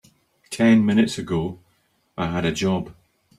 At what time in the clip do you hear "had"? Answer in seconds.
2.31-2.43